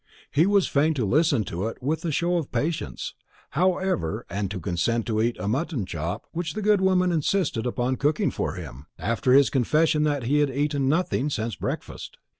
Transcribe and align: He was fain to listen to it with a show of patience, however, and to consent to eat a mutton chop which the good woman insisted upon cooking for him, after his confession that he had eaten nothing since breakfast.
He 0.31 0.47
was 0.47 0.67
fain 0.67 0.95
to 0.95 1.05
listen 1.05 1.43
to 1.43 1.67
it 1.67 1.77
with 1.79 2.03
a 2.03 2.11
show 2.11 2.37
of 2.37 2.51
patience, 2.51 3.13
however, 3.51 4.25
and 4.31 4.49
to 4.49 4.59
consent 4.59 5.05
to 5.05 5.21
eat 5.21 5.37
a 5.39 5.47
mutton 5.47 5.85
chop 5.85 6.25
which 6.31 6.55
the 6.55 6.63
good 6.63 6.81
woman 6.81 7.11
insisted 7.11 7.67
upon 7.67 7.97
cooking 7.97 8.31
for 8.31 8.55
him, 8.55 8.87
after 8.97 9.31
his 9.33 9.51
confession 9.51 10.01
that 10.01 10.23
he 10.23 10.39
had 10.39 10.49
eaten 10.49 10.89
nothing 10.89 11.29
since 11.29 11.55
breakfast. 11.55 12.17